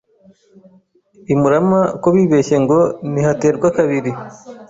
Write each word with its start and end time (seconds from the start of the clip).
I 1.33 1.35
Murama 1.39 1.81
ko 2.01 2.07
bibeshye 2.15 2.55
ngo 2.63 2.79
ntihaterwa 3.11 3.67
kabiri 3.77 4.11